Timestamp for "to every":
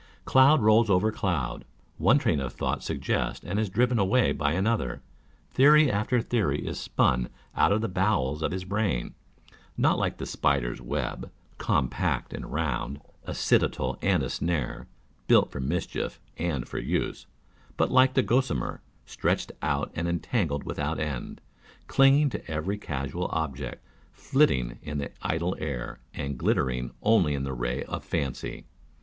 22.27-22.75